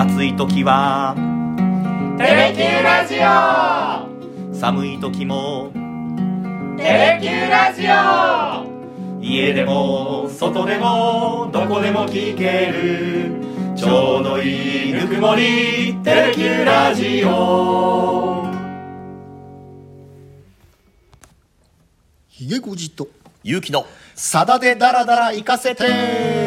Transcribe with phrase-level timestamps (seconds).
[0.00, 1.14] 暑い時は。
[2.16, 4.54] テレキューラジオ。
[4.58, 5.70] 寒い時も。
[6.78, 9.20] テレキューラジオ。
[9.22, 13.76] 家でも外でもどこでも聞ける。
[13.76, 15.94] ちょうどいいぬくもり。
[16.02, 18.46] テレキューラジオ。
[22.26, 23.06] ひげごじと。
[23.44, 23.84] 勇気の。
[24.14, 26.39] さだでダラダラ行かせて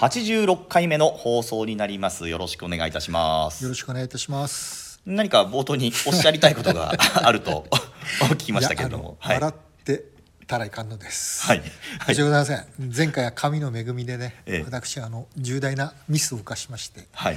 [0.00, 2.26] 86回目の放送になります。
[2.30, 3.62] よろしくお願いいたします。
[3.64, 4.98] よろしくお願いいたします。
[5.04, 7.66] 何か冒頭におっしゃりたいことが あると
[8.32, 9.18] 聞きましたけれども。
[9.22, 10.04] いやあの笑って
[10.46, 11.42] たらいかんのです。
[11.42, 11.60] はい。
[11.60, 11.72] 申し
[12.08, 14.62] 訳ございません前回は神の恵みでね、ええ。
[14.62, 17.06] 私あの重大なミスを犯しまして。
[17.12, 17.36] はい。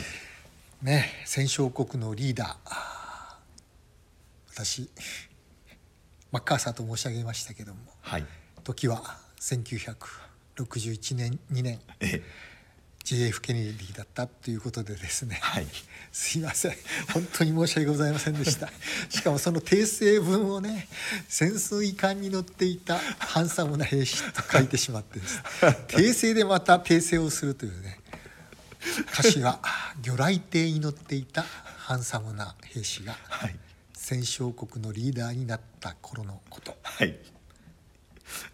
[0.82, 2.77] ね戦勝国のリーダー
[4.54, 4.90] 私
[6.32, 8.26] マッカーサーと申し上げましたけどもはい。
[8.63, 11.82] 時は1961年2年。
[11.99, 12.23] え
[13.03, 15.66] JF ケネディだったということでですね、はい。
[16.12, 16.71] すいません。
[17.13, 18.70] 本当に申し訳ございませんでした。
[19.10, 20.87] しかもその訂正文をね
[21.27, 25.40] 潜水艦に乗っていたハンサムな兵士と書いてしまってです
[25.90, 27.99] 訂正でまた訂正をするというね
[29.12, 29.60] 歌詞は
[30.01, 31.43] 魚雷艇に乗っていた
[31.77, 33.55] ハンサムな兵士がはい。
[33.93, 36.77] 戦勝国のリーダーになった頃のこと。
[36.84, 37.32] はい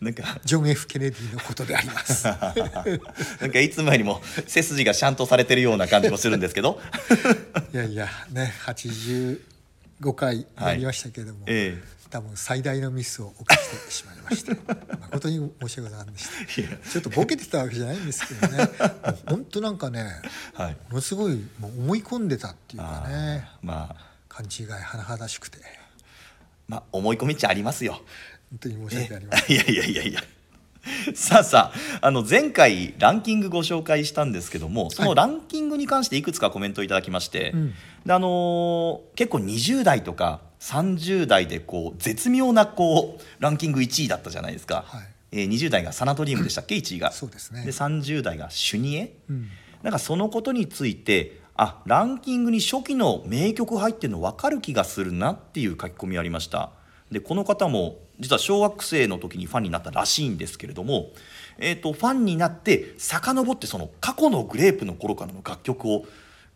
[0.01, 0.39] なんか。
[0.43, 2.25] ジョン・ F・ ケネディのことであります。
[3.41, 6.79] なんかいつもよりも背筋がシャンとされてるような感じもするんですけど。
[7.73, 9.39] いやいやね85
[10.15, 14.57] 回やりましたけれども、え多分最大のミスを犯してしまいまして。
[14.99, 16.45] 誠に申し訳ございません。
[16.45, 18.69] でしたちょっとボケてたわけじゃないんですけどね。
[19.27, 20.21] 本当なんかね
[20.57, 20.77] えはい。
[20.89, 24.09] ものすごいもう思い込んでたっていうかねまあ。
[24.27, 25.59] 勘違い甚だしくて。
[26.67, 28.01] まあ思い込みっちゃありますよ
[28.49, 29.55] 本当に申し訳ありません。
[29.55, 30.21] いやいやいやいや。
[31.13, 37.73] さあさああの前回ランキングご紹介したんですけどもそのランキングに関していくつかコメントいただきまして、うん。
[38.05, 45.07] であのー結構20代とか30代でこう絶妙なこうランキング1位だったじゃないですか、はい。
[45.31, 47.11] えー20代がサナトリウムでしたっけ？1位が。
[47.11, 47.65] そうですね。
[47.65, 49.49] で30代がシュニエ、うん。
[49.83, 56.71] なんかそのことについてあランキングに初期の名曲入ってるの分かる気がするなっていう書き込みありました
[57.11, 61.07] でこの方も実は小学生の時にファンになったらしいんですけれども、
[61.57, 66.05] えー、とファンになって遡ってその過去のグレープの頃からの楽曲を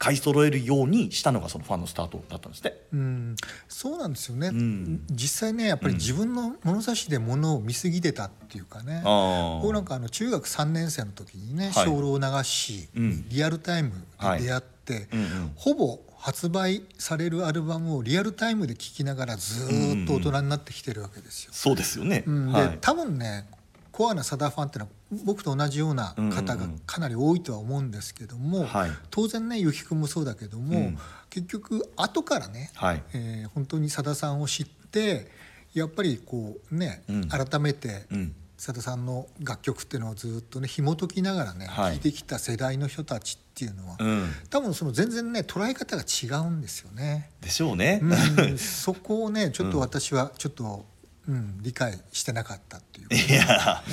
[0.03, 2.87] 買い揃えるようにしたのがそのファンのスタートだったんですって。
[2.91, 3.35] うん。
[3.69, 5.05] そうなんですよね、ん。
[5.09, 9.61] 実際ねやっぱり自分の物差しで物を見過ぎてたっていうかね、あー。
[9.61, 13.29] 僕なんかあの中学3年生の時にねはい「精霊流し」うん。
[13.29, 15.51] リアルタイムで出会って、うんうん。
[15.55, 21.51] ほぼ発売されるアルバムをリアルタイムで聴きながらずーっと大人になってきてるわけですよ。
[21.53, 22.51] そうですよね、うん。
[22.53, 22.69] はい。
[22.69, 23.45] で多分ね
[23.91, 28.91] コアなサダファンっていうのは僕と同じような方がかなり多いとは思うんですけども、はい。
[29.11, 30.97] 当然ねゆきくんもそうだけども、うん。
[31.29, 33.03] 結局後からね、はい。
[33.13, 35.27] えー本当にさださんを知って
[35.73, 37.27] やっぱりこうね、うん。
[37.27, 41.93] 改めてうんさださんの楽曲っていうのをずっとね紐解きながらね、はい。
[41.93, 44.31] 聴いてきた世代の人たちっていうのは、うん。
[44.49, 47.31] 多分その全然ね捉え方が違うんですよね。
[47.41, 48.57] でしょうね、うん。
[48.57, 50.85] そこをねちょっと私はちょっと、
[51.27, 53.09] うん、理解してなかったっていう。
[53.09, 53.83] か、いや。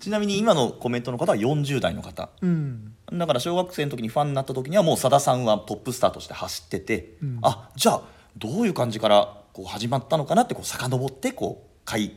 [0.00, 2.30] ちなみに今のコメントの方は40代の方。
[2.40, 2.94] うん。
[3.12, 7.38] だから小学生の時にファンになった時にはもうさださんはトップスターとして走ってて、うん。
[7.42, 8.02] あじゃあ
[8.36, 12.16] どういう感じからこう始まったのかなってこう遡ってこう買い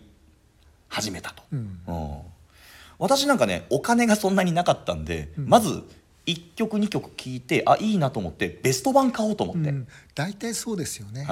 [0.92, 1.44] 始めたと、
[3.00, 5.84] 私なんかねお金がそんなになかったんで、まず
[6.28, 11.28] 1曲2曲聴いてあいいなと思ってベスト版買おうと思って、うん、大体そうですよね。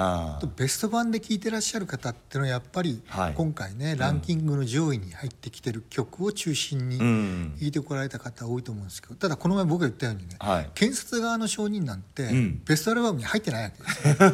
[0.56, 3.34] ベスト版で聴いてらっしゃる方っていうのはやっぱり、はい。
[3.34, 7.56] 今回ねランキングの上位に入ってきてる曲を中心にうん。
[7.60, 10.70] 聴いてこられた方多いと思うんですけどただこの前僕が言ったようにね、はい。
[10.74, 12.62] 検察側の承認なんて、ん。
[12.64, 14.32] ベストアルバムに入ってないわけですよ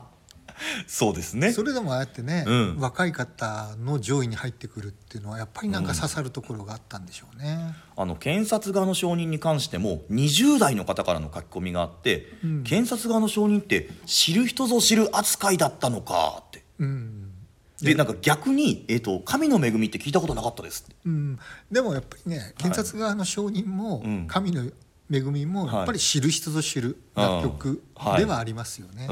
[0.86, 1.52] そうですね。
[1.52, 2.76] それでもああやってね、うん。
[2.78, 7.74] 若い方の上位に入ってくるっていうのはやっぱりなんか刺さるところがあったんでしょうね。
[7.96, 12.64] あの検察側の証人に関しても20代の方からの書き込みがあって、うん。
[12.64, 16.62] 検察側の証人って知る人ぞ知る扱いだったのかって。
[16.78, 17.30] うん。
[17.82, 20.96] でなんか逆に、えーと「神の恵みって聞いたことなかったです」って。
[21.06, 21.38] うん、
[21.70, 24.26] でもやっぱりね検察側の証人も、うん。
[24.26, 24.64] 神の
[25.10, 25.74] 恵みもはい。
[25.76, 28.18] やっぱり知る人ぞ知る楽曲はい。
[28.20, 29.08] ではありますよね。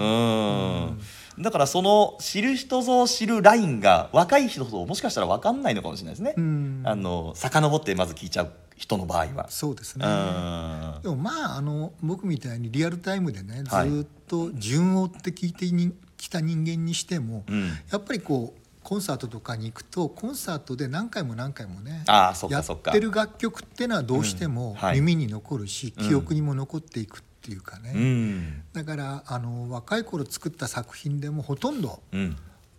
[1.39, 6.83] だからその知る人ぞ知るラインが若い人ともしかしたら分かんないのかもしれないですね、うん。
[6.85, 9.51] あの遡ってまず聞いちゃう人の場合は。
[9.51, 10.07] そうですね。
[10.07, 11.03] うん。
[11.03, 17.69] でもまああの僕みたいにリアルタイムでねずっと順を追って聞いてにきた人間にしても、うん。
[17.91, 24.95] やっぱりこうコンサートとかに行くとコンサートで何回も何回もねああそっやってる楽曲っていうのはどうしてうんもはい。
[24.95, 26.09] 耳に残るし、うん。
[26.09, 28.63] 記憶にも残っていくっていうかね、うん。
[28.73, 32.35] だからあの若い頃作った作品でもほとんどうん。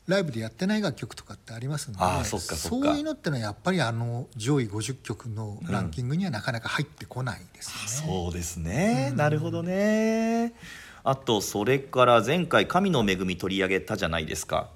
[0.08, 2.88] ライブでやってない楽曲とかってありますのでああそっかそっか。
[2.88, 8.14] そういうのってのはやっぱりあの上位50曲のランキングにはなかなか入ってこないですよね。
[8.14, 9.18] そうですね、うん。
[9.18, 10.56] なるほどね。
[11.04, 14.72] あとそれから前回神の恵み取り上げたじゃないですか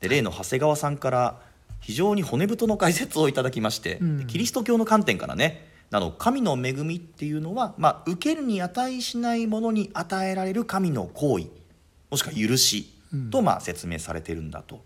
[0.00, 1.40] で例の長谷川さんから
[1.80, 4.18] 非常に骨太の解説をいただきまして、うん。
[4.18, 11.46] でキリスト教の観点からねあの神の恵みっていうのは、まあ、受けるに値しないものに与えられる神の行為
[12.10, 12.92] もしくは許し
[13.30, 14.84] とまあ説明されてるんだと、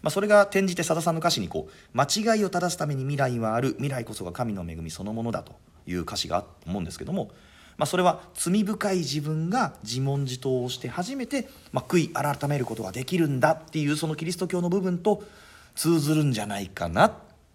[0.00, 5.52] まあ、それが転じてさださんの歌詞にこう間違いを正すために未来はある未来こそが神の恵みそのものだと
[5.86, 7.30] いう歌詞があると思うんですけども、
[7.80, 15.22] まあ、それは罪深い自分が自問自答をして初めて、まあ、悔い改めることができるんだっていうそのキリスト教の部分と
[15.74, 17.12] 通ずるんじゃないかなっ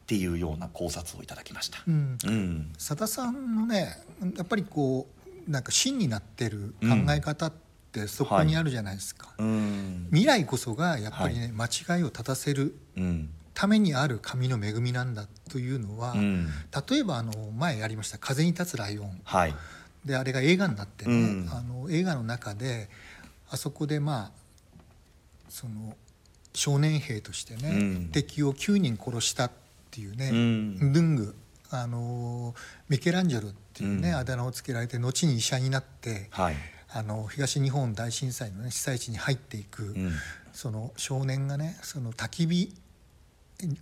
[0.07, 1.77] ていうような考察をいただきました。
[1.87, 2.17] うん。
[2.25, 2.73] うん。
[2.75, 3.97] さださんのね
[4.35, 5.07] やっぱりこ
[5.47, 7.53] うなんか真になってる考え方っ
[7.91, 10.07] てそこにあるじゃないですか、うん。
[10.09, 13.29] 未来こそがやっぱりね、間違いを正せるうん。
[13.53, 16.47] ためにある神の恵みなんだというのは、うん。
[16.89, 19.21] 例えばあの前やりました「風に立つライオン。
[19.23, 19.53] はい」
[20.05, 21.49] であれが映画になってね、うん。
[21.51, 22.89] あの映画の中で
[23.49, 24.31] あそこでまあ
[25.49, 25.95] その
[26.53, 28.09] 少年兵としてね、うん。
[28.11, 29.51] 敵を9人殺したっ
[29.91, 30.93] ていうね、うん。
[30.93, 31.35] ドゥング
[31.71, 32.53] あの
[32.87, 34.15] ミケランジェロっていうね、うん。
[34.15, 36.55] あだ名をつけられて後に医者になってはい。
[36.89, 40.11] あの東日本大震災の、ね、被災地に入っていく、うん。
[40.53, 42.73] その少年がねその焚き火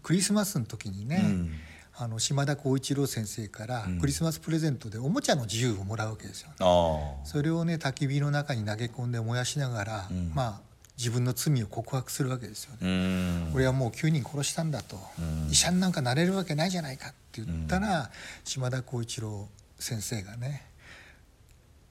[0.01, 1.51] クリスマスの時にね、うん
[1.95, 3.99] あの島田浩一郎先生からうん。
[3.99, 7.25] クリスマスプレゼントでおもちゃの自由をもらうわけですよ、ああ。
[7.25, 10.31] それをね焚き火の中に投げ込んで燃やしながら、うん。
[10.33, 10.61] まあ
[10.97, 12.77] 自分の罪を告白するわけですよね。
[12.81, 13.51] うん。
[13.53, 15.51] 俺はもう9人殺したんだと、うん。
[15.51, 18.09] 医者になんかなれるわけないじゃないかって言ったら、
[18.43, 19.47] 島田浩一郎
[19.79, 20.65] 先生がね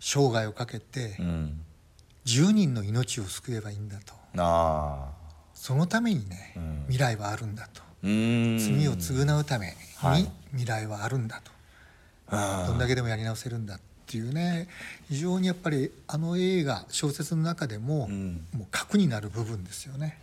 [0.00, 1.60] 生涯をかけてうん。
[2.24, 4.14] 10人の命を救えばいいんだと。
[5.54, 6.84] そのためにね、うん。
[6.88, 7.82] 未来はあるんだと。
[7.82, 10.22] うん罪を償うためはい。
[10.22, 11.52] に未来はあるんだと、
[12.28, 14.68] あどんだけでもやり直せるんだっていうね。
[15.08, 18.44] 非常にやっぱりあの映画小説の中でも、うん。
[18.52, 20.18] もう核になる部分ですよね。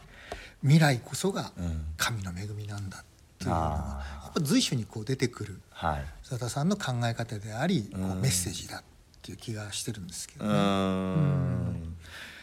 [0.61, 1.85] 未来こそがうん。
[1.97, 3.03] 神の恵みなんだっ
[3.37, 3.65] ていうのが
[4.01, 6.05] あやっぱ随所にこう出てくるはい。
[6.27, 8.21] 佐田さんの考え方であり、こううん。
[8.21, 8.83] メッセージだっ
[9.21, 11.95] ていう気がしてるんですけどうね、ん。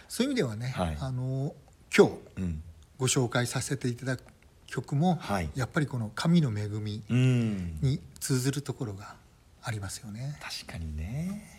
[0.08, 0.96] そういう意味ではね、はい。
[0.98, 1.54] あの
[1.96, 2.62] 今日うん。
[2.98, 4.22] ご紹介させていただく
[4.66, 5.50] 曲も、はい。
[5.54, 7.78] やっぱりこの神の恵みうん。
[7.82, 9.14] に通ずるところが
[9.62, 10.38] ありますよね。
[10.40, 11.56] 確かにね。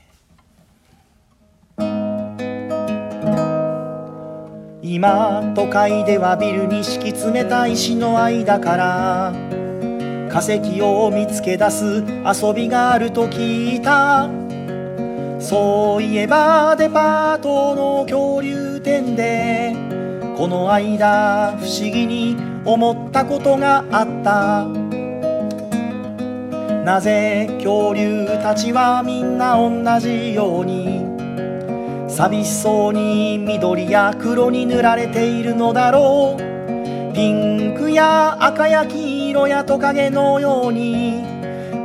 [4.82, 9.34] 今都会ではビルに敷き詰めた石の間から
[10.32, 14.30] 化石を見つけ出す遊びがあると聞いた。
[15.40, 19.76] そういえばデパートの恐竜展で
[20.36, 22.36] この間不思議に
[22.68, 24.68] 思ったことがあった。
[26.84, 31.02] なぜ恐竜たちはみんな同じように
[32.10, 36.42] 寂しそうに緑や黒に塗られているのだろう。
[37.14, 41.24] ピンクや赤や黄色やトカゲのように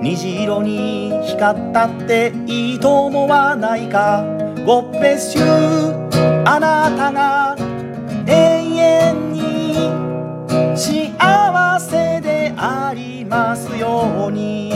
[0.02, 4.24] 虹色に光ったっていいと思わないか。
[4.66, 7.56] ゴッペッシュあなたが
[8.26, 8.32] 永
[8.76, 9.31] 遠に
[13.32, 14.70] ますように。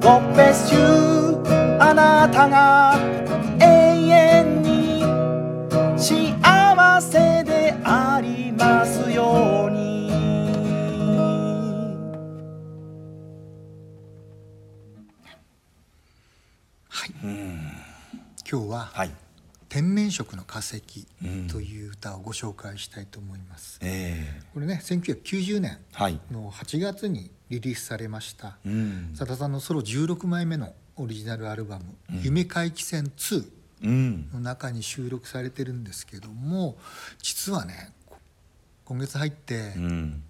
[0.00, 1.42] God bless you
[1.80, 2.98] あなたが
[3.58, 3.64] 永
[4.08, 5.00] 遠に
[5.96, 9.84] 幸せでありますように。
[18.46, 19.10] 今日ははい
[19.74, 20.84] 「天然色の化石
[21.20, 23.80] うん」という歌をご紹介したいと思います。
[23.82, 25.80] えこれね1990年
[26.30, 28.56] の8月にリリースされました。
[28.64, 29.14] うん。
[29.18, 31.86] 佐田さんのソロ16枚目のオリジナルアルバム
[32.22, 33.50] 「夢回帰戦2」
[33.82, 34.30] うん。
[34.32, 36.78] の中に収録されてるんですけども
[37.20, 38.16] 実はねこ
[38.84, 40.22] 今月入ってうん。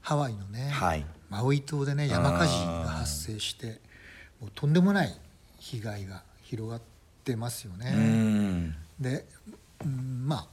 [0.00, 1.04] ハワイのね、はい。
[1.28, 3.82] マウイ島でね山火事が発生して
[4.40, 5.14] もうとんでもない
[5.58, 6.93] 被害が広がって
[7.36, 7.90] ますようね。
[7.90, 8.74] ん。
[9.00, 9.24] で、
[9.84, 10.46] うん、まあ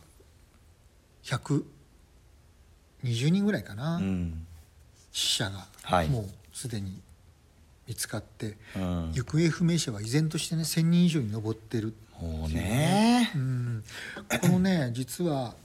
[1.24, 1.64] 120
[3.30, 4.46] 人ぐらいかな、うん。
[5.12, 6.10] 死者がはい。
[6.10, 7.02] もうすでに
[7.88, 9.12] 見つかって、うん。
[9.14, 13.32] 行方不明者は依然としてね1,000人以上に上ってるもうね。
[13.36, 13.84] うん、
[14.42, 15.56] このね 実は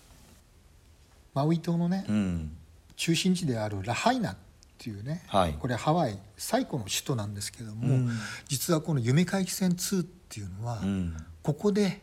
[1.35, 2.57] マウイ島のね、うん。
[2.97, 4.37] 中心地であるラハイナっ
[4.79, 5.55] ていうね、はい。
[5.55, 8.11] これハワイ最古の首都なんですけども、うん。
[8.49, 11.17] 実はこの夢回帰線2っていうのは、うん。
[11.43, 12.01] ここで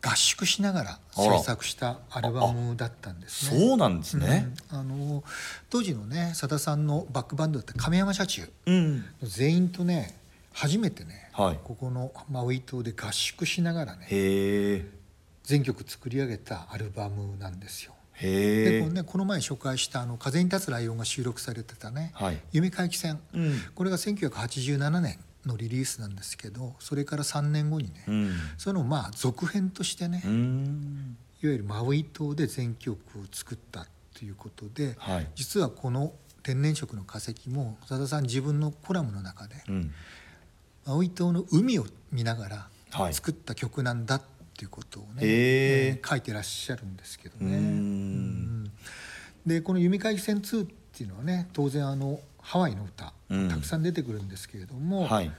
[0.00, 3.60] 合宿しながら制作したアルバムだったんですね。
[3.60, 4.48] そうなんですね。
[4.72, 4.78] うん。
[4.78, 5.24] あの
[5.70, 9.04] 当時のねさださんのバックバンドだった亀山社中うん。
[9.22, 10.16] 全員とね
[10.52, 11.58] 初めてね、はい。
[11.62, 14.06] ここのマウイ島で合宿しながらね
[15.42, 17.92] 全曲作り上げたアルバムなんですよ。
[18.20, 23.60] でこのね、この前紹介したあの「風に立つライオン」が収録されてたねはい「夢回帰戦」うん。
[23.76, 28.32] これが1987年のリリースなんですけどそれから3年後にね、うん。
[28.58, 35.26] そのまあ続編としてね、ういわんゆるマウイ島で全曲を作ったということで、はい。
[35.34, 39.92] 実はこの「天然色の化石」もさださん自分のコラムの中でうん。
[40.86, 43.14] マウイ島の海を見ながらはい。
[43.14, 44.22] 作った曲なんだっ
[44.56, 45.28] ていうことをね、へー。
[45.96, 47.58] えー書いてらっしゃるんですけどうね。
[47.58, 48.64] ん。
[49.46, 53.48] でこの「弓回帰戦2」っていうのはね当然あのハワイの歌うん。
[53.50, 55.30] たくさん出てくるんですけれども、はい。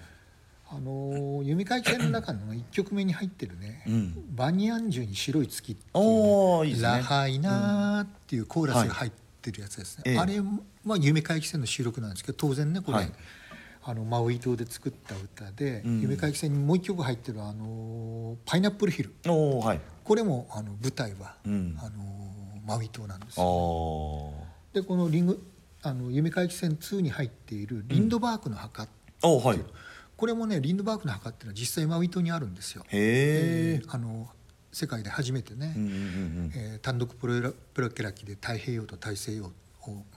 [0.71, 4.35] あの弓回帰戦の中の1曲目に入ってるね「うん。
[4.35, 6.81] バニアンジュに白い月」っていう、いいね。
[6.83, 9.11] ラハイナー」っていうコーラスが入っ
[9.41, 10.19] てるやつですね、はいええ。
[10.19, 10.49] あれ
[10.85, 13.11] は弓回帰戦の収録なんですけど当然ねこれ、はい。
[13.81, 16.01] あのマウイ島で作った歌で、うん。
[16.01, 19.15] 弓回帰戦にもう1曲入ってるあの「パイナップルヒル。
[19.25, 21.75] はい」これもあの舞台は、うん。
[21.79, 24.33] あのマウイ島なんですあよ。
[24.73, 24.75] ー。
[24.75, 25.43] でこのリング
[25.81, 28.87] あの夢回帰戦2に入っているリンドバークの墓、
[29.23, 29.59] おはい。
[30.17, 32.83] これもねリンドバークの墓っていうのは実際マウイ島にあるんですよ。
[32.89, 34.27] へえあの
[34.71, 39.51] 世界で初めてね、うんうんうんえー単独プロプロケラ機で太平洋と大西洋を、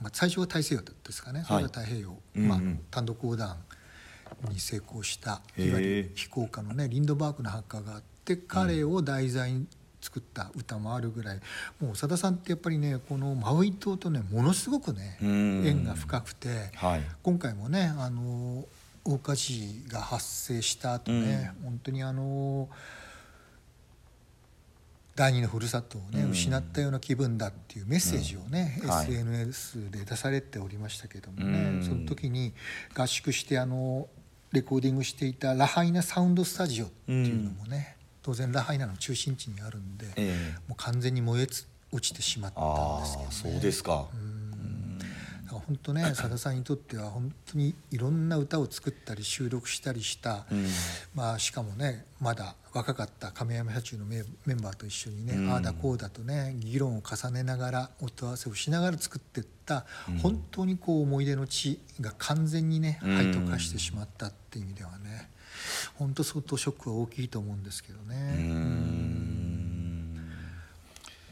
[0.01, 2.63] まあ、最初は大西洋ですかね、それが太平洋、まあうん。
[2.63, 3.57] うん、単独横断
[4.49, 9.67] に成功したいわゆる飛行家のねリンドバークの墓があって彼を題材に
[10.03, 11.39] 作った歌もあるぐらい
[11.79, 15.65] もう長田さんってやっぱりねこのマウイ島とねものすごくねうん。
[15.65, 17.01] 縁が深くてはい。
[17.23, 18.65] 今回もねあの
[19.05, 22.69] 大火事が発生した後ね、本当にあの
[25.15, 26.31] 第二のふるさとをね、うん。
[26.31, 28.89] 失ったような気分だっていうメッセージをね、うん。
[28.89, 29.07] はい。
[29.07, 31.83] SNS で出されておりましたけどもね、うん。
[31.83, 32.53] その時に
[32.95, 34.07] 合宿してあの
[34.53, 40.57] レコーディングしていたラハイナサウンドスタジオっていうのもね、当然ラハイナの中心地にあるんで、ええ。
[40.67, 43.27] もう完全に燃えつ落ちてしまったんあですけどね。
[43.29, 44.07] あそうですか。
[45.45, 50.65] だから本当ね さださんにとっては本当にいろんな歌を作ったり収録したりした、うん。
[51.13, 55.51] まあ、しかもねまだ若かった亀山社中のメメンバーと一緒にね、うん。
[55.51, 59.85] ああだこうだとね議論を重ねながら音合わせをしながら作っていった、
[60.21, 63.15] 本当にこう思い出の地が完全にねうん。
[63.17, 65.29] 灰と化してしまったっていう意味ではね
[65.95, 68.15] 本当相当ショックは大きいと思うんですけどね。
[68.37, 69.33] うーん。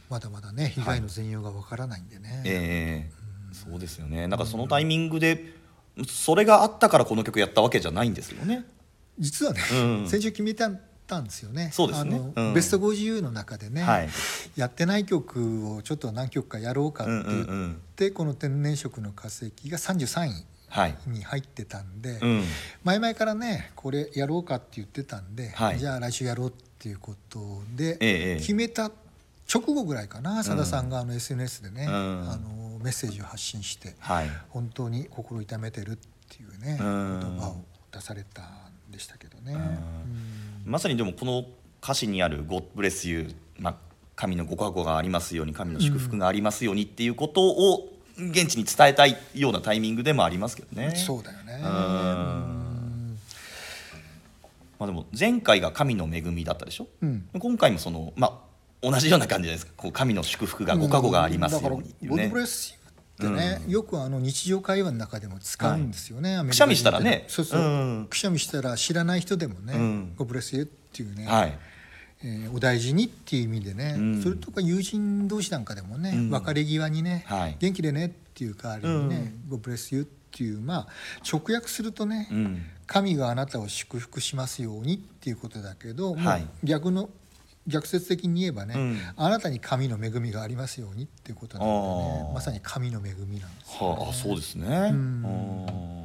[0.09, 2.41] まだまだね被害の全容がわからないんでね。
[2.45, 3.11] ええ。
[3.53, 4.27] そうですよね。
[4.27, 5.53] なんかそのタイミングで
[6.07, 8.65] それがあったからこの曲やったわけじゃないんですよね。
[9.19, 10.07] 実はね、うん。
[10.09, 10.79] 先週決めたん
[11.23, 11.69] ですよね。
[11.73, 12.31] そうですね。
[12.35, 12.53] うん。
[12.53, 14.09] ベスト50の中でね、はい。
[14.55, 17.71] やってない曲をちょっと何曲かやろうかってうんうん言うん。
[17.73, 20.45] って、この「天然色の化石」が33位はい
[21.07, 22.43] に入ってたんで、うん。
[22.83, 25.79] 前々からねこれやろうかって言ってたんで、はい。
[25.79, 27.39] じゃあ来週やろうっていうこと
[27.75, 28.91] で、ええ決めた
[29.53, 31.91] 直後ぐらいかなさださんがあの SNS でね、うん。
[32.29, 34.29] あのメッセージを発信して、はい。
[34.49, 35.95] 本当に心痛めてるっ
[36.29, 37.19] ていうね、うん。
[37.19, 37.55] 言葉を
[37.91, 39.57] 出されたんでしたけどね。
[40.65, 41.45] まさにでもこの
[41.83, 43.75] 歌詞にある「God bless you」まあ、
[44.15, 50.95] 神のご加護がありますように神の祝福がありますようにっていうことを現地に伝えたいようなタイミングでもありますけどね。
[50.95, 51.59] そうだよね。
[51.63, 51.69] うん。
[51.69, 52.61] うん
[54.79, 57.29] まあ、でも前回が神の恵みだったでしょ、うん。
[57.37, 58.41] 今回もその、ま
[58.81, 59.73] あ、同じような感じじゃないですか。
[59.77, 61.83] こう神の祝福がご加護がありますようにね。
[61.83, 62.79] だからゴッドブレス
[63.19, 66.35] ユーってね、よくあの日常会話の中でも使うんですよね。
[66.35, 67.25] アメリカくしゃみしたらね。
[67.27, 68.07] そうそう、うん。
[68.09, 70.13] くしゃみしたら知らない人でもね、うん。
[70.15, 71.59] ゴブレスユーっていうね、はい
[72.23, 74.21] えーお大事にっていう意味でね、うん。
[74.21, 76.29] それとか友人同士なんかでもね、うん。
[76.29, 77.57] 別れ際にね、はい。
[77.59, 80.87] 元気でねっていう代わりにねうん、ブレスユーっていうまあ
[81.27, 82.61] 直訳するとね、うん。
[82.85, 86.47] 神があなたを祝福しますようにっていうことだけど、はい。
[86.63, 87.09] 逆の
[87.67, 88.99] 逆説的に言えばね、うん。
[89.15, 96.00] あなたに神の恵みがありますようにっていうことなんであねーまさに神の恵みなんですよ、はあ、あそうですね、んあー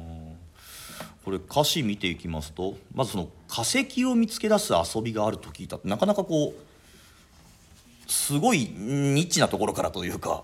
[1.27, 5.75] これ歌詞見ていきますとまずその化石を見つけ出す遊びがあると聞いた。
[5.75, 10.43] ってなかなかこうすごいニッチなところからというか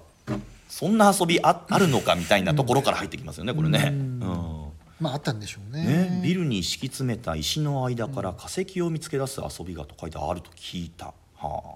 [0.68, 3.92] そんな遊びああるのかみたいなところから入ってきますよねこれね。
[3.94, 4.20] うん。
[5.00, 5.86] まああったんでしょうね。
[5.86, 11.76] ね、ビルに敷き詰めた石の間から化石を見つけ出す遊びがと書いてあると聞いた、はあ、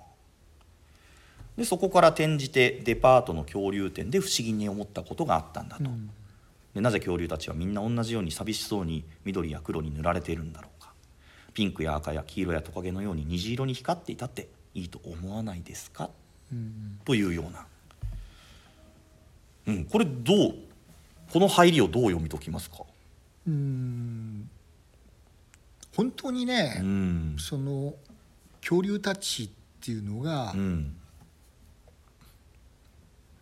[1.56, 5.86] でそこから転じてデパートの恐竜展で不思議に思ったことがあったんだと、
[6.78, 10.94] でなぜ恐竜たちはみんな同じように寂しそうに緑や黒に塗られているんだろうか。
[11.56, 16.12] ピンクや赤や黄色やトカゲのように虹色に光っていたっていいと思わないですか、
[17.04, 17.66] というような、
[19.66, 20.56] うん、これどう
[21.34, 22.84] この入りをどう読み解きますか？
[23.48, 24.48] うん。
[25.96, 27.36] 本当にね、うん。
[27.40, 27.96] その
[28.62, 29.50] 恐竜たちっ
[29.82, 30.96] ていうのがうん。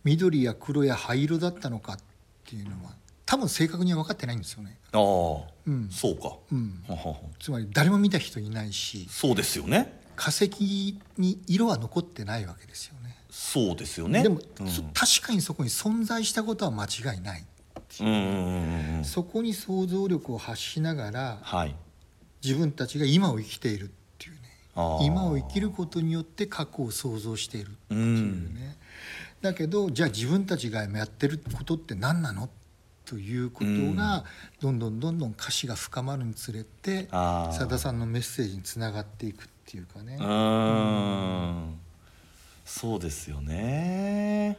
[0.06, 1.98] 緑や黒や灰色だったのかっ
[2.46, 2.92] ていうのは
[3.26, 4.78] 多分正確には分かってないんですよね。
[4.92, 5.90] ああ、うん。
[5.90, 7.16] そうか、うん、ははは。
[7.40, 13.18] つまり誰も見た人いないしそうですよね化石に色は残ってないわけですよね。
[13.30, 14.24] そうですよね。
[14.24, 14.68] でも、うん。
[14.68, 17.46] そ確かにそこに存在したことは間違いない。
[18.00, 18.04] う。
[18.06, 21.76] んそこに想像力を発しながらはい。
[22.44, 24.40] 自分たちが今を生きているっていうね。
[25.02, 28.54] 今を生きることによって過去を想像しているってういうん。
[28.54, 28.78] ね、
[29.42, 32.50] だけどじゃあ自分たちがやってることって何なの
[33.06, 34.26] ということが
[34.60, 40.18] どんどんどんどん歌詞が深まるにつれてさださんのメッセージにつながっていくっていうかね。
[40.20, 41.80] うーん。
[42.66, 44.58] そうですよね。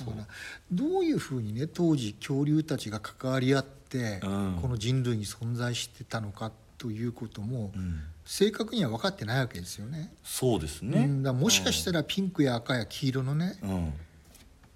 [0.00, 0.26] だから
[0.70, 4.58] どういうふうにね当時恐竜たちが関わり合ってうん。
[4.60, 8.00] この人類に存在してたのかということもうん。
[8.24, 10.12] 正確には分かってないわけですよね。
[10.22, 11.04] そうですね。
[11.04, 13.58] うん、だもしかしたらピンクや赤や黄色のね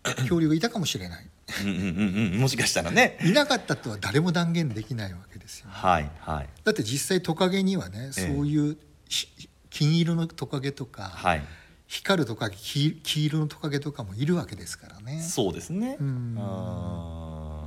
[0.02, 1.26] 恐竜がいたかもしれない
[1.60, 3.18] うんうんうんもしかしたらね。
[3.22, 6.48] いなかったとは誰も断言できないわけですよ、ね、はいはい。
[6.64, 8.76] だって実際トカゲにはねそういう
[9.08, 9.28] し
[9.70, 11.42] 金色のトカゲとか、はい。
[11.86, 15.20] 光るトカゲ黄黄色のトカゲとかもいるわけですからね。
[15.20, 15.96] そうですね。
[16.00, 16.36] うん。
[16.38, 17.64] あ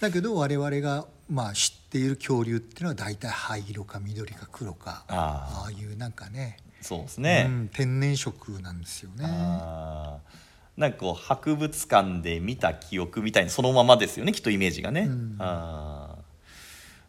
[0.00, 5.16] だけど我々がまあ知っている恐竜っていうのは大体灰色か緑か黒かあー。
[5.64, 9.24] ああいうなんかねーそうですね、うん、天然色なんですよね。
[9.26, 10.47] あー
[10.78, 15.36] なんかこう博物館で見た記憶みたいにそのままですよねきっとイメージがね、うん。
[15.40, 16.18] あー。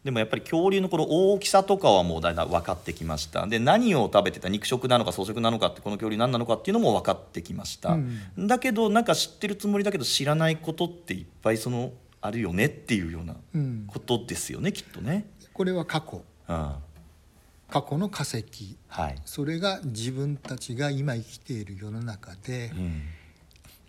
[0.03, 3.45] でもやっぱり恐竜のこの大きさとかはもうだいたい分かってきました。
[3.45, 8.47] で何を食べてた肉食なのか草食なのかってこの恐竜何なのかっていうのも分かってきました、うん。
[8.47, 13.83] だけどなんか知ってるつもりだけど知らないことっていっぱいそのあるよねっていうようなうん。
[13.87, 16.23] ことですよねきっとね、これは過去。
[16.47, 16.73] うん、
[17.69, 18.43] 過去の化石。
[18.87, 23.01] はい、それが自分たちが今生きている世の中でうん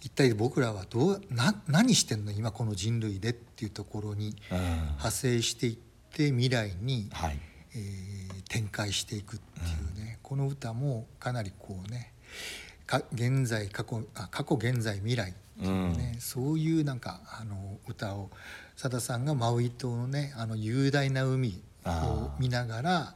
[0.00, 2.32] 一体僕らはどうな何してんの？
[2.32, 4.58] 今この人類でっていうところにうん。
[4.58, 5.76] 派生していっ
[6.12, 7.38] て未来に、はい。
[7.74, 8.10] えー
[8.50, 9.62] 展開していくってい
[10.02, 12.12] うね、この歌もかなりこうね
[12.84, 18.28] か現在過去あ過去現在未来っていうね、そういうなんかあの歌を
[18.74, 23.14] さださんがマウイ島のねあの雄大な海を見ながら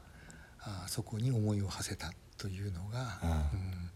[0.61, 3.31] あそこに思いを馳せたというのが、うん。
[3.31, 3.91] うん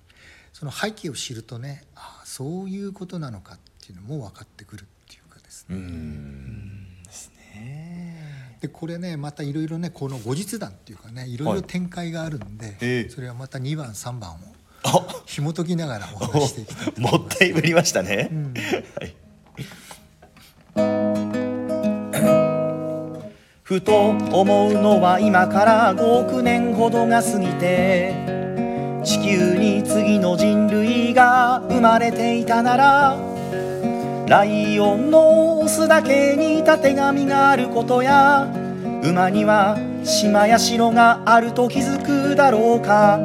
[0.59, 5.79] その背景を知るとねあそういうことなのかっていうのも分かってくるっていうかですうね。
[5.79, 7.03] ん。
[7.05, 8.57] ですね。
[8.61, 13.09] でこれねまたいろいろねこの後日談っていうかねいろいろ展開があるんで、ええ。
[13.09, 14.39] それはまた2番3番を
[14.83, 15.23] あ。
[15.27, 17.35] 紐解きながらお話ししていきたいと思いもます。
[17.37, 18.55] ったいぶりましたね、うん。
[18.55, 19.15] はい。
[23.63, 28.38] ふと思うのは今から5億年ほどが過ぎて
[29.09, 33.17] 地球に次の人類が生まれていたなら
[34.27, 38.47] ライオンのオスだけにたてがみがあることや
[39.03, 43.19] 馬には島や城があると気づくだろうか。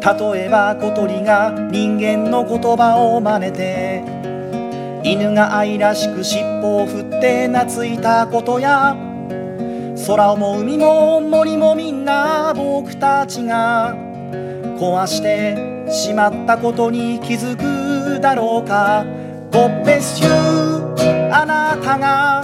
[0.00, 4.04] 例えば小鳥が人間の言葉を真似て
[5.02, 8.96] 犬が愛らしく尻尾を振って懐いたことや
[10.10, 13.94] 空も海も森もみんな僕たちが
[14.76, 19.04] 壊してしまったことに気づくだろうか。
[19.52, 22.42] God bless you あなたが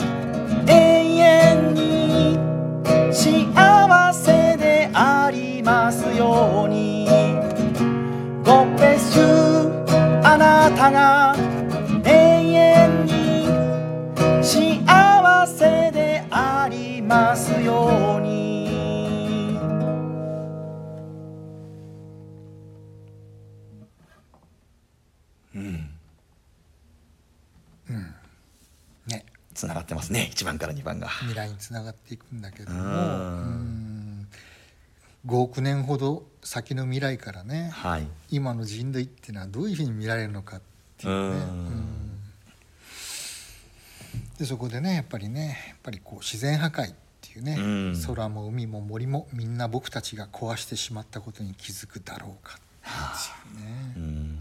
[0.68, 2.38] 永遠に
[3.12, 7.08] 幸せでありますように。
[8.44, 11.15] God bless you あなたが
[30.36, 31.08] 1番から2番が。
[31.08, 32.82] 未来につながっていくんだけども。
[32.82, 32.88] うん。
[32.88, 34.28] うん。
[35.26, 38.06] 5億年ほど先の未来からねはい。
[38.30, 40.60] 今の人類っていうのはどういうふうに見られるのかっ
[40.98, 41.40] ていうね。
[44.38, 48.02] でそこでねやっぱりねやっぱりこう自然破壊っていうね、うん。
[48.06, 52.60] 空も海も森もみんな僕たちが壊してしまったことに気づくだろうかで
[53.18, 53.94] すよね。
[53.96, 54.35] うんうん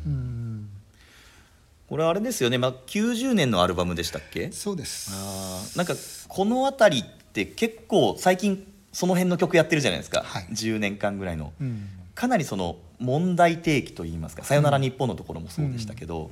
[1.88, 4.52] これあれですよね、まあ、90年のアルバムでしたっけ？
[4.52, 5.12] そうです。
[5.13, 5.93] あーなんか
[6.28, 10.48] この辺りって結構最近その辺の曲やってるじゃないですか、はい。
[10.52, 11.54] 10年間ぐらいの。
[11.60, 11.88] うん。
[12.15, 16.32] かなりその問題提起といいますか「さよなら日本」のところもそうでしたけど、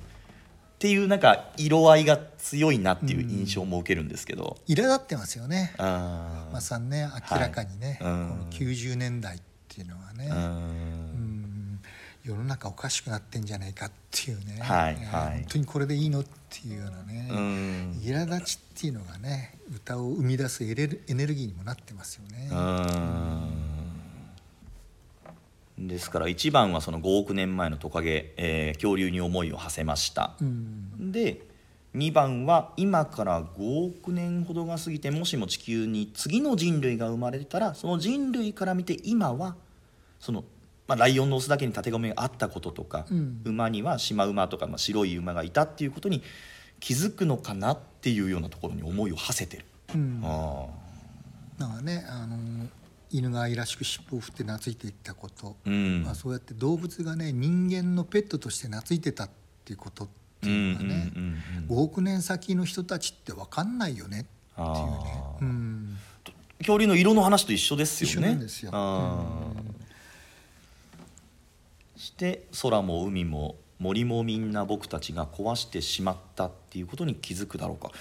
[0.76, 5.74] っていうなんか色合いが強いなっていう印象も受けるんですけど、苛立ってますよね。
[5.78, 6.54] あー。
[6.54, 8.12] まさにね明らかにね、はい。
[8.12, 8.30] うん。
[8.30, 11.03] この90年代っていうのはね、ううんん
[12.23, 15.39] 世の中おかしくなってんじゃないかっていうね、はいねはい。
[15.39, 17.99] 本当にこれでいいのっていうようなね、うん。
[18.01, 22.49] 苛立ちっていうのがね歌を生み出すエネルギーにもなってますよね。
[22.49, 22.55] う
[25.81, 25.88] ん。
[25.88, 31.12] ですから1番はその5億年前のトカゲ、えー恐竜に思いを馳せました、うん。
[31.12, 31.41] で
[31.95, 39.55] 2番は今から5億年ほどが過ぎてもしも地球に次の人類が生まれたらその人類から見て今は
[40.19, 40.45] その、
[40.88, 43.41] まあ、ライオンのオスだけにたてがみがあったこととか、うん。
[43.46, 46.22] 馬にはシマ馬とか、まあ、白い馬がいたっていうことに
[46.80, 49.65] 気づくのかなっていうようなところに思いを馳せてる。
[49.96, 50.22] うん。
[50.24, 50.65] あ
[51.58, 52.38] だからねあの
[53.12, 56.04] 犬が愛らしく尻尾を振って懐いていったこと、ーうん。
[56.04, 59.30] まあ、そうやって動物がね人間のペットとして懐いてたっ
[59.63, 60.08] ていうことっ
[60.41, 61.38] ていうのがね、うんうんうん
[61.69, 61.78] うん。
[61.78, 65.98] 5億年先の人たちって分かんないよねっていうね。
[66.60, 68.15] 恐竜の色の話と一緒ですよね。
[68.15, 68.72] 一緒なんですよ
[72.04, 77.92] して空も海も森もみんな僕たちが壊してしまったっていうことに気づくだろうか。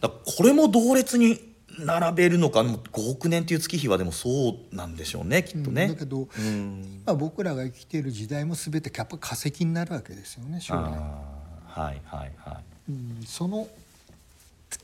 [0.00, 1.38] だからこれも同列に
[1.78, 5.84] 並べるのかもう5億年っていう月日はでもそうなんでしょうねきっとね。
[5.84, 12.64] うんだけど、うんまあ、僕らが生きている時代も全てやっぱ化石になるわけですよね将来、はいはいはい。
[12.90, 13.68] うん、その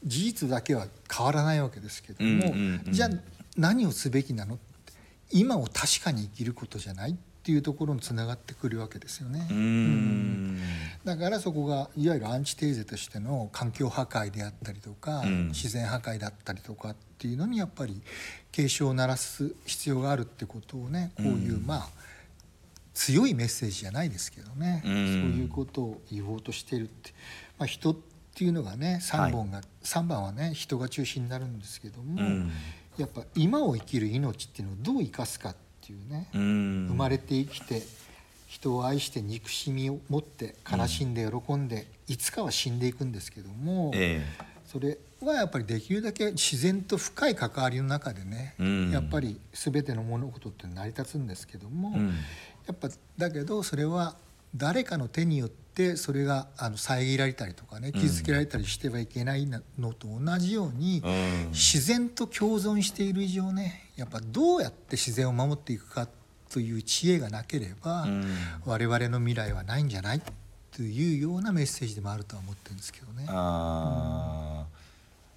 [0.04, 3.10] 事実だけは変わらないわけですけども、うんうんうんじゃあ
[3.56, 4.58] 何をすべきなの
[5.32, 9.46] 今を確かに生きることじゃないっていうところにつながってくるわけですよね。
[9.50, 10.60] うーん。
[11.04, 15.48] だからそこがいわゆるアンチテーゼとしての環境破壊であったりとか、うん。
[15.48, 18.02] 自然破壊だったりとかっていうのにやっぱり
[18.52, 21.88] 警鐘を鳴らす必要があるってことをねこういう、うんまあ
[22.92, 24.92] 強いメッセージじゃないですけどね、うん。
[24.92, 24.96] そう
[25.40, 27.12] いうことを言おうとしているって、
[27.58, 27.96] まあ、人っ
[28.34, 32.50] ていうのがね3本が、三番はね人が中心になるんですけども、うん。
[32.98, 35.58] やっぱ今を生きる命っていうのをどう生かすかって
[35.92, 36.86] いうね、うん。
[36.88, 37.82] 生まれて生きて
[38.46, 44.24] 人を愛して憎しみを持って悲しんで喜んで、いつかは死んでいくんですけども、え
[44.66, 48.90] それはやっぱりできるだけ自然と深い関わりの中でね、うん。
[48.90, 51.96] やっぱり全ての物事って成り立つんですけども、
[52.66, 54.16] やっぱだけどそれは
[54.54, 55.60] 誰かの手によって
[55.96, 61.48] それがあの遮られたりとかね傷つけられたりしてはいけないのと同じように、うん。
[61.50, 66.08] 自然と共存している以上ねやっぱどうやって自然を守っていくか
[66.50, 68.24] という知恵がなければ、うん。
[68.64, 70.22] 我々の未来はないんじゃない
[70.76, 73.26] というようなメッセージでもあるとは思ってるんですけどね。
[73.28, 74.80] あー。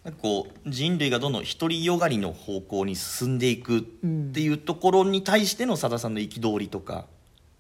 [0.06, 7.06] なんかこう人類がどんどん独りよがりの方向に進んでいくっていうところに対してのさださんの憤りとか、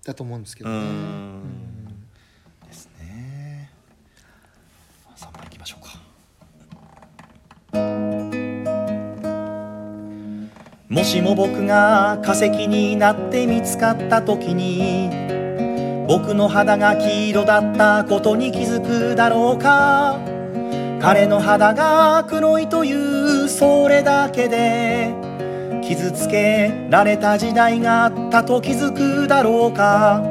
[0.04, 0.80] だと思うんですけうどね。
[10.93, 15.10] もしも僕が化石になって見つかった時に
[16.08, 20.19] 僕の肌が黄色だったことに気づくだろうか。
[21.01, 25.12] 彼の肌が黒いというそれだけで
[25.82, 30.21] 傷つけられた時代があったと気づくだろうか。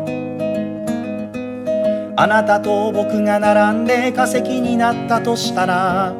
[2.15, 6.15] あなたと僕が並んで化石になったとしたら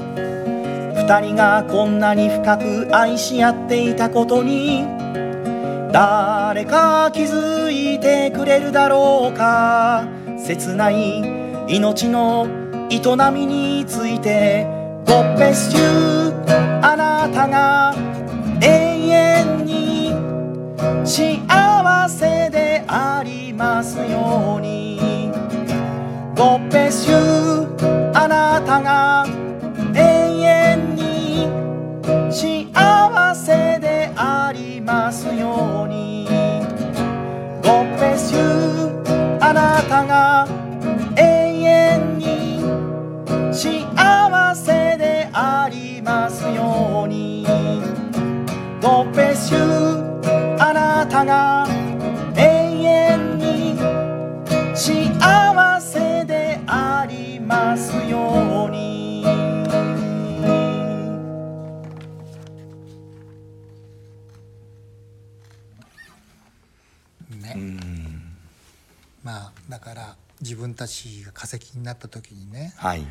[1.13, 4.87] 二人がこんなに深く愛し合っていたことに
[5.93, 10.09] 誰か気づいてくれるだろうか。
[10.39, 11.23] 切ない
[11.69, 12.47] 命の
[12.89, 14.67] 営みについて
[15.05, 16.33] God bless you
[16.81, 17.95] あなたが
[18.63, 18.67] 永
[19.09, 20.15] 遠に
[21.05, 24.99] 幸せでありますように。
[26.35, 27.32] God bless you
[48.83, 49.61] God bless you
[50.59, 51.69] あなたが
[52.37, 53.79] 永遠に
[54.75, 59.23] 幸せでありますように。
[67.41, 67.57] ね。
[69.23, 73.07] まあだから自分たちが化石になった時にねはい。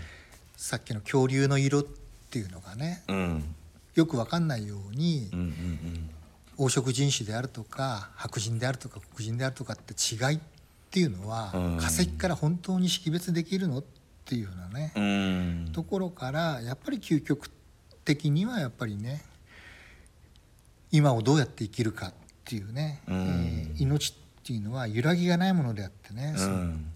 [0.58, 1.84] さっきの恐竜の色っ
[2.30, 3.56] ていうのがねうん
[3.96, 6.10] よく分かんないようにうんうん
[6.58, 10.40] 黄色人種であるとか白人であるとか黒人であるとかって違いっ
[10.92, 11.78] ていうのはうん。
[11.78, 13.84] 化石から本当に識別できるのっ
[14.26, 15.04] ていうようなねうん。
[15.04, 17.50] うんところからやっぱり究極
[18.06, 19.24] 的にはやっぱりね
[20.92, 22.14] 今をどうやって生きるかっ
[22.46, 23.16] ていうね、うん。
[23.16, 26.36] えー命っていうのは揺らぎがないものであってね、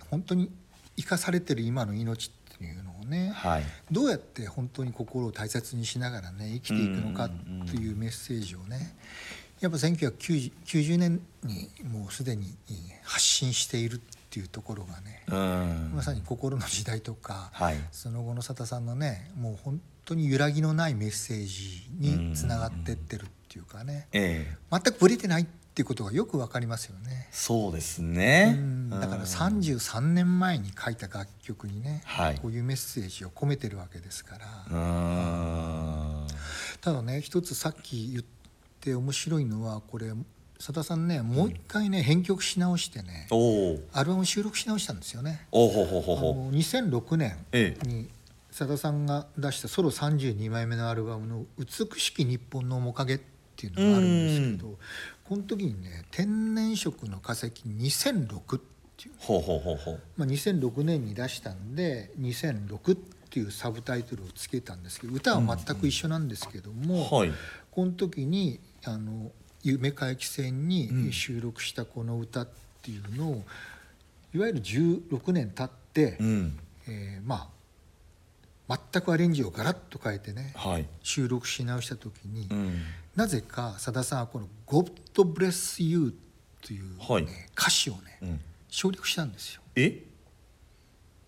[0.09, 0.51] 本当に
[0.97, 3.63] 生かされてる今の命っていうのをね、はい。
[3.91, 7.29] どうやって本当に心を大切にしながらね生きていくのかっ
[7.69, 8.95] ていうメッセージをね
[9.59, 12.53] やっぱ1990年にもうすでに
[13.03, 13.99] 発信しているっ
[14.29, 15.91] ていうところがねうん。
[15.95, 17.75] まさに心の時代とか、はい。
[17.91, 24.57] その後の佐田さんのねもう本当に揺らぎのないメッセージにつながってってるっていうかねええ。
[24.71, 27.27] 全くぶれてないっていうことがよくわかりますよね。
[27.31, 28.55] そうですね。
[28.57, 28.89] うん。
[28.89, 29.21] だからうん。
[29.23, 32.39] 33年前に書いた楽曲にね、はい。
[32.39, 36.27] こういうメッセージを込めてるわけですから、うん。
[36.81, 38.23] ただね一つさっき言っ
[38.79, 40.11] て面白いのはこれ
[40.57, 43.27] 佐田さんねもう一回ね編曲し直してね
[43.91, 45.47] アルバム収録し直したんですよね。
[45.51, 47.87] おほほほあほの2006年ええ。
[47.87, 48.09] に
[48.49, 53.19] 佐田さんが出したソロ32枚目のアルバムの「美しき日本の面影」っ
[53.57, 54.77] ていうのがあるんですけど
[55.27, 58.61] この時にね「天然色の化石2006」っ
[58.97, 60.01] ていう、ほうほうほうほう。
[60.17, 62.97] まあ、2006年に出したんで「2006」っ
[63.29, 67.31] ていうサブタイトルをつけたんですけど歌は全く一緒なんですけども、はい。
[67.71, 69.31] この時にあの
[69.63, 70.67] 夢回帰戦うん。
[70.67, 72.47] に収録したこの歌っ
[72.83, 73.43] ていうのを、
[74.33, 76.59] いわゆる16年経って、うん。
[76.87, 77.55] えーまあ
[78.93, 80.87] 全くアレンジをガラッと変えてねはい。
[81.03, 82.81] 収録し直した時に、うん
[83.15, 84.91] なぜかさださんはこの「God
[85.33, 86.15] Bless You」
[86.65, 87.27] という、ねはい。
[87.57, 88.41] 歌詞をねうん。
[88.69, 89.61] 省略したんですよ。
[89.75, 90.03] え？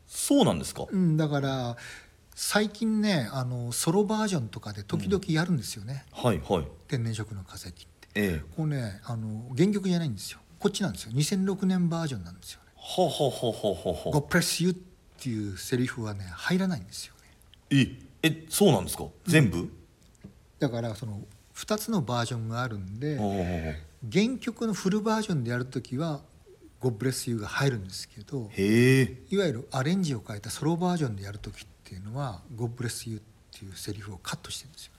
[0.05, 0.85] そうなんですか？
[0.91, 1.77] うん、だから
[2.35, 6.67] 最近ねあのソロバージョンとかで時々やるんですよね、はいはい。
[6.87, 7.77] 天然色の化石って。
[8.15, 8.43] ええ。
[8.55, 10.39] これねあの原曲じゃないんですよ。
[10.59, 11.11] こっちなんですよ。
[11.13, 12.71] 2006年バージョンなんですよね。
[12.75, 14.73] ほうほうほうほうほうほ God う Bless You っ
[15.19, 17.21] ていうセリフはね入らないんですよね。
[17.69, 19.05] ええそうなんですか？
[19.25, 19.71] 全部？
[20.59, 21.21] だからその
[21.57, 23.17] 2つのバージョンがあるんで、
[24.11, 26.21] 原曲のフルバージョンでやるときは
[26.79, 33.19] 「God Bless You」が入るんですけどいわゆるアレンジを変えたソロバージョンでやるときっていうのは「God Bless You」っ
[33.59, 34.91] ていうセリフをカットしてるんですよ。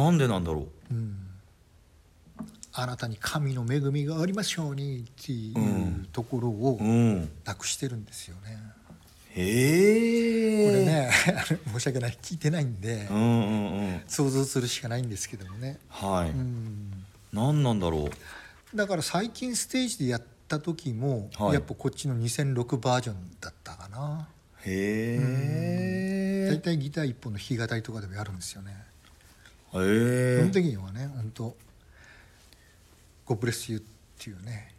[0.00, 0.94] なんでなんだろう。
[0.94, 1.16] ん。
[2.74, 6.08] あなたに神の恵みがありますようにっていううん。
[6.12, 7.30] ところをううん。
[7.44, 8.58] なくしてるんですよね。
[9.34, 11.10] へえこ れね
[11.72, 12.18] 申し訳ない。
[12.22, 14.02] 聞いてないんでうんうんうん。
[14.06, 15.78] 想像するしかないんですけどもね。
[15.88, 17.04] はい、うん。
[17.32, 18.10] 何なんだろ
[18.74, 18.76] う。
[18.76, 21.54] だから最近ステージでやった時も、はい。
[21.54, 24.28] やっぱこっちの2006バージョンだったかな。
[24.64, 28.72] へえ大体ギター一本の弾き語りとかでもやるんですよね、
[29.74, 31.56] へえその時にはね本当
[33.24, 33.84] ゴブレスユーっ
[34.18, 34.72] ていうね。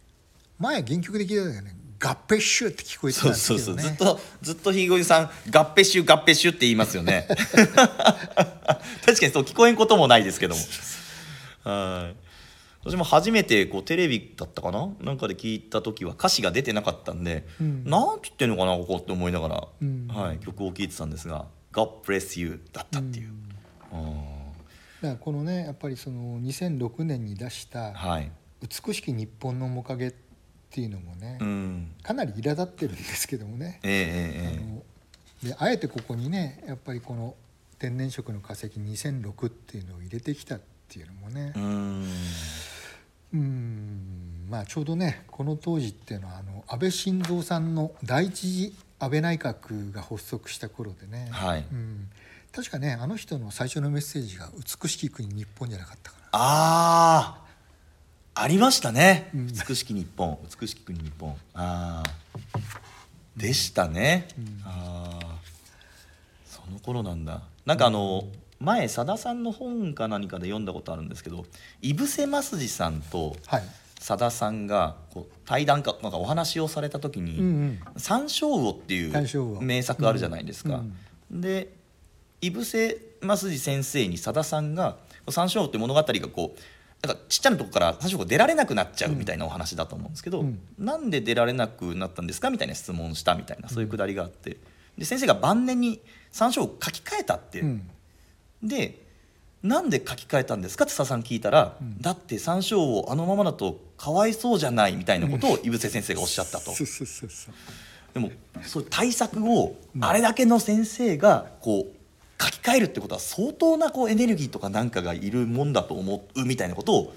[0.58, 3.82] 前原曲で聞いた時はね合併シューって聞こえてたんそうですけどね。
[3.82, 7.26] そうそうずっとずっとひごりさん合併集合併集って言いますよね。
[9.04, 10.60] 確かにそう聞こえんこともないですけども。
[11.62, 12.16] はい。
[12.86, 14.90] 私も初めてこうテレビだったかな？
[15.00, 17.84] なんかで聞いた時は歌詞が出てなかったんで、うん。
[17.84, 20.06] なんて言ってんのかなここって思いながら、うん。
[20.08, 23.32] はい、曲を聴いてたんですが「God bless you」だったっていう、
[23.90, 23.96] あ
[25.00, 28.30] だからこのねやっぱりその2006年に出したーはい
[28.86, 30.14] 「美しき日本の面影」
[30.74, 31.94] っていうのもね、うん。
[32.02, 34.82] かなり苛立ってるんですけどもね、えええええあの
[35.48, 37.36] であえてここにねやっぱりこの
[37.78, 41.52] 天然色の化石2006っていうのを入れてきたっていうのもね。
[41.54, 42.08] えうん。
[43.34, 44.46] うん。
[44.50, 51.64] まあちょうどねこの当時っていうのはあの安倍晋三さんの第一次安倍内閣が発足した頃でね、はい。
[51.70, 52.08] うん、
[52.50, 54.50] 確かねあの人の最初のメッセージが
[54.82, 56.24] 「美しき国日本」じゃなかったかな。
[56.32, 57.43] あ
[58.34, 59.46] あありましたね、うん。
[59.46, 61.36] 美しき日本美しき国日本。
[61.54, 62.58] ああ
[63.36, 64.62] でしたね、うん。
[64.64, 65.38] ああ
[66.46, 67.42] その頃なんだ。
[67.66, 68.24] なんかあの
[68.60, 71.44] 前さださんの本か何かで読んだことあるんですけど
[71.82, 73.62] 井伏正治さんとはい、
[73.98, 77.80] さださんがこう対談かなんかお話をされた時に「うんうん。
[77.96, 80.82] 山椒魚」っていう名作あるじゃないですか。
[81.30, 81.72] で
[82.40, 82.96] 井伏正
[83.50, 84.96] 治先生にさださんが
[85.28, 86.60] 「山椒魚」って物語がこう
[87.06, 90.58] なんかちっちゃなとこから山椒魚出られなくなっちゃうみたいなお話だと思うんですけど、うん。
[90.78, 94.56] なんで出られなくなったんですかみたいな質問したみたいなそういうくだりがあって。
[94.96, 97.90] で先生が晩年に山椒魚を書き換えたって、うん。
[98.62, 99.02] で
[99.62, 106.72] なんで書き換えたんですかって佐々さん聞いたら、だって山椒をあのままだとかわいそうじゃないみたいなことを井伏先生がおっしゃったと。
[108.12, 108.30] でも
[108.62, 112.03] そういう対策をあれだけの先生がこう
[112.40, 117.14] 書き換えるってことは相当なこうエネルギーとかなんかがいるもんだと思うみたいなことを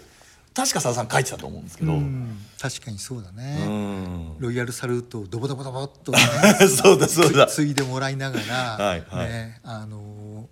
[0.54, 2.36] 確か佐田さん書いてたと思うんですけど、うん。
[2.60, 4.40] 確かにそうだうね、ん。
[4.40, 6.18] ロイヤルサルートをドボドボドボっと、ね、
[6.68, 7.46] そうだそうだ。
[7.46, 9.30] ついでもらいながら、はいはい。
[9.30, 10.46] ねあのー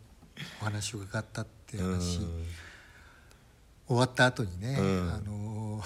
[0.61, 1.93] お話を伺ったってうん。
[1.93, 2.19] 話
[3.87, 5.11] 終わった後にね、うん。
[5.11, 5.85] あのー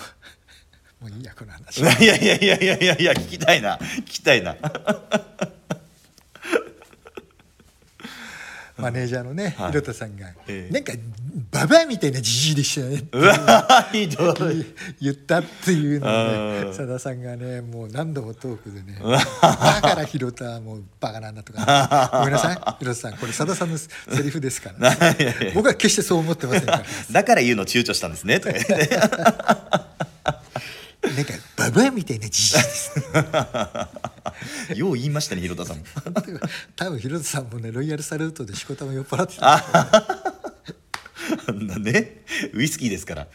[0.99, 1.79] もういいやこの話。
[1.79, 3.77] いやいやいやいやいや聞きたいな。
[3.77, 4.57] 聞きたいな
[8.79, 9.69] マネージャーのね、はい。
[9.69, 10.73] ひろたさんが、ええ。
[10.73, 10.93] なんか
[11.51, 13.17] ババアみたいなじじいでしたよねって
[15.01, 16.69] 言ったっていうのをうん。
[16.69, 18.99] ねさださんがねもう何度もトークでね
[19.41, 23.17] だからひろたはもうバカなんだとかごめんなさいひろたさん。
[23.17, 23.89] これさださんのセ
[24.23, 26.83] リフですから、 ね、僕は決してそう思ってませんから。
[27.11, 28.99] だから言うの躊躇したんですねとか言って
[31.01, 32.93] なんかババアみたいなじじいです
[34.75, 35.83] よう言いましたね広田さんも。
[36.75, 39.63] 多分ひろたさんもねロイヤルサルートでしこたま酔っ払ってた。
[41.79, 43.27] ねウイスキーですから。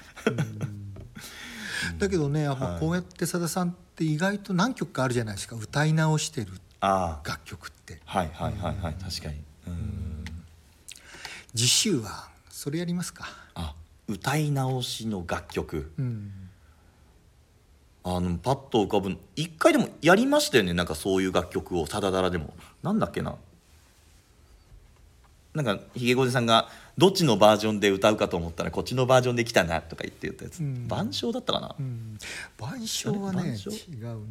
[1.98, 5.56] だけどねやっぱこうやってさださんって意外と何曲かあるじゃないですか。
[5.56, 6.48] 歌い直してる
[6.80, 7.28] ああ。
[7.28, 8.00] 楽曲って。
[8.04, 8.94] はいはいはいはい。
[8.94, 9.42] 確かに。
[9.68, 10.24] うん。
[11.54, 13.26] 次週はそれやりますか。
[13.54, 13.74] あ
[14.06, 15.90] 歌い直しの楽曲。
[15.98, 16.43] うん
[18.06, 22.52] あのパッと浮かぶ一回でもやりましたよねなんかそういう楽曲を「さだだら」でも。
[22.82, 23.34] なんだっけな。
[25.54, 30.86] なんかひげごじさんがどっちのバージョンで歌うかと思ったらこっちのバージョンで来たなとか言って言ったやつ、うん。
[30.86, 32.18] 晩鐘だったかな、うん。
[32.58, 33.56] 晩鐘はね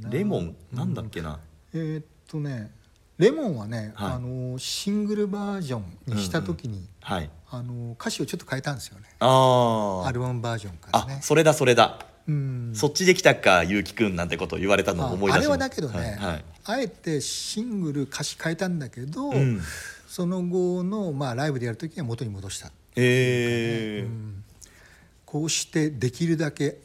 [0.10, 0.56] レモン？
[0.72, 1.40] なんだっけな、
[1.74, 2.72] えーっとね
[3.18, 4.12] レモンはね、はい。
[4.14, 5.84] あのシングルバージョン
[6.14, 7.30] にした時に、はい。
[7.50, 9.06] あの歌詞をちょっと変えたんですよね。
[9.20, 12.13] あアルバムバージョンからあねそれだそれだ、うん
[12.74, 16.46] そっちで来たかゆうきくんなんてことを言われたのを思い出しああれはだけどね、はいはい。
[16.66, 19.62] あえてシングル歌詞変えたんだけど、うん。
[20.08, 24.34] その後の、まあ、ライブでやる時には元に戻した、えー。
[25.26, 26.78] こうしてできるだけ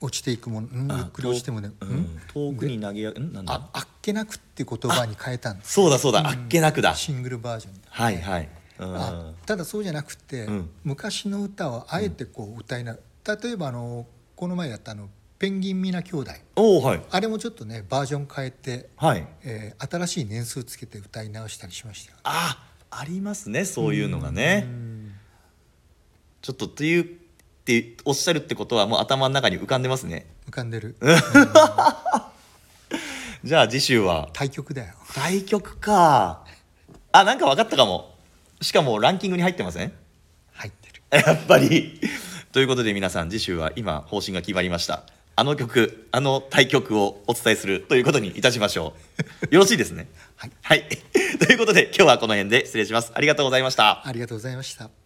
[0.00, 2.20] 落ちていくもの、うん、ゆっくり落ちてもね、ううんん。
[2.34, 3.54] 遠くに投げやんなんだ？
[3.54, 6.94] ああっけなくって言葉に変えたんですそうだそうだあっけなくだ。
[6.94, 8.48] シングルバージョンで、はいはい。
[8.78, 8.96] うん。
[8.96, 10.70] あただそうじゃなくて、うん。
[10.84, 14.06] 昔の歌をあえてこう歌いな例えばあの
[14.36, 16.32] この前やったあの「ペンギン皆兄弟。
[16.56, 19.26] おおはい」あれもちょっとねバージョン変えて、はい。
[19.42, 22.18] えー新しい年数つけて歌い直したりしましたよ。
[22.24, 24.64] あありますねそういうのがね。
[24.66, 25.12] うん。
[26.42, 27.06] ちょっとというっ
[27.64, 30.26] ておっしゃるってことはもう頭の中に浮かんでますね。
[30.48, 30.96] 浮かんでる。
[33.44, 34.28] じゃあ次週は。
[34.32, 34.94] 対局だよ。
[35.14, 36.44] 対局か。
[37.12, 38.14] あなんか分かったかも。
[38.60, 39.92] しかもランキングに入ってません？
[40.52, 41.02] 入ってる。
[41.26, 42.00] やっぱり
[42.52, 45.04] ということで皆さん次週は今方針が決まりました。
[45.36, 48.94] あの曲あの対局をお伝えするということにいたしましょ
[49.50, 49.54] う。
[49.54, 50.08] よろしいですね。
[50.36, 50.52] はい。
[50.62, 50.88] はい。
[51.38, 53.12] ということで今日はこの辺で失礼します。
[53.14, 54.04] ありがとうございました。
[54.04, 54.99] ありがとうございました